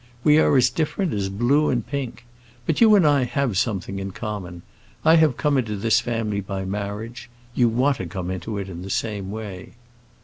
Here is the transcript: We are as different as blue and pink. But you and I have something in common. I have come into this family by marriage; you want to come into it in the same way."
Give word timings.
We 0.23 0.39
are 0.39 0.57
as 0.57 0.71
different 0.71 1.13
as 1.13 1.29
blue 1.29 1.69
and 1.69 1.85
pink. 1.85 2.25
But 2.65 2.81
you 2.81 2.95
and 2.95 3.05
I 3.05 3.23
have 3.25 3.55
something 3.55 3.99
in 3.99 4.09
common. 4.09 4.63
I 5.05 5.17
have 5.17 5.37
come 5.37 5.59
into 5.59 5.75
this 5.75 5.99
family 5.99 6.41
by 6.41 6.65
marriage; 6.65 7.29
you 7.53 7.69
want 7.69 7.97
to 7.97 8.07
come 8.07 8.31
into 8.31 8.57
it 8.57 8.67
in 8.67 8.81
the 8.81 8.89
same 8.89 9.29
way." 9.29 9.73